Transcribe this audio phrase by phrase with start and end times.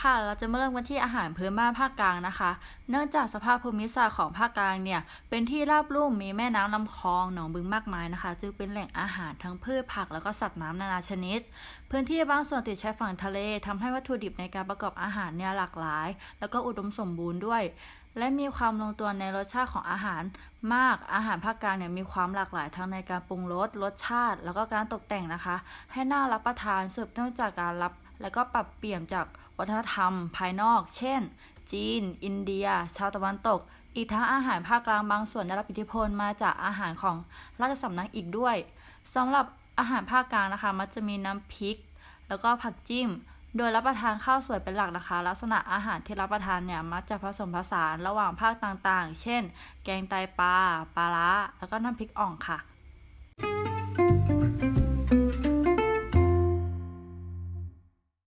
[0.00, 2.50] ค่ะ เราจะมาเริ่มกันที่อาหารพื้นบ้านภาคกลางนะคะ
[2.90, 5.00] เนื่องจากสภาพภูมิศาสตร์ของภาคกลางเนี่ย
[5.30, 11.40] เป็นที่ราบลุ่มมีแม่น้ำลำคลองหนองบึงมากมายนะคะ จึงเป็นแหล่งอาหารทั้งพืชผักแล้วก็สัตว์น้ำนานาชนิด
[11.90, 16.08] พื้นที่บางส่วนติดชายฝั่งทะเลทำให้วัตถุดิบในการประกอบอาหารเนี่ยหลากหลาย
[16.40, 17.62] แล้วก็อุดมสมบูรณ์ด้วย
[18.18, 20.22] และมีความลงตัวในรสชาติของอาหาร
[20.74, 25.56] มาก อาหารภาคกลางเนี่ยมีความหลากหลายทั้งในการปรุงรส รสชาติ แล้วก็การตกแต่งนะคะ
[25.92, 29.26] ให้น่ารับประทานสืบเนื่องจากการรับ แล้วก็ปรับเปลี่ยนจาก
[29.58, 31.20] วัฒนธรรมภายนอก เช่น
[31.72, 33.60] จีน อินเดีย ชาวตะวันตก
[33.96, 37.16] อีกทั้งอาหารภาคกลางบางส่วนได้รับอิทธิพลมาจากอาหารของ
[37.60, 38.56] ราชสำนักอีกด้วย
[39.14, 39.46] สำหรับ
[39.78, 41.76] อาหารภาคกลางนะคะมันจะมีน้ำพริก
[42.28, 43.08] แล้วก็ผักจิ้ม
[43.56, 49.42] โดยรับประทานข้าวสวยเป็นหลักนะคะ ลักษณะอาหารที่รับประทานเนี่ยมักจะผสมผสานระหว่างภาคต่างๆ เช่น
[49.84, 50.56] แกงไตปลา
[50.96, 52.58] ปลาร้าแล้วก็น้ำพริกอ่องค่ะ